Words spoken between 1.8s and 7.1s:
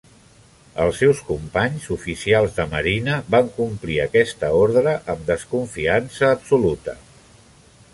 oficials de marina van complir aquesta ordre amb desconfiança absoluta.